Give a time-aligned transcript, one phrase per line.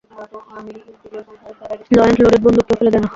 [1.95, 3.09] লয়েন্ড, loaded বন্দুক কেউ ফেলে দেয় না।